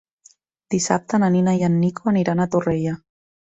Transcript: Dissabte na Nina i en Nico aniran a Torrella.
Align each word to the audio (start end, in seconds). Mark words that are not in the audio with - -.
Dissabte 0.75 1.19
na 1.25 1.29
Nina 1.35 1.53
i 1.61 1.63
en 1.69 1.77
Nico 1.83 2.11
aniran 2.15 2.43
a 2.47 2.51
Torrella. 2.57 2.99